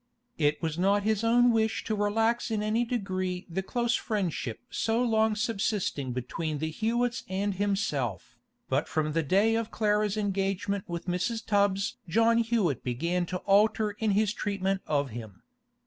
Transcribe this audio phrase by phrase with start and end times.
[0.39, 4.99] It was not his own wish to relax in any degree the close friendship so
[5.03, 8.35] long subsisting between the Hewetts and himself,
[8.67, 11.45] but from the day of Clara's engagement with Mrs.
[11.45, 15.43] Tubbs John Hewett began to alter in his treatment of him.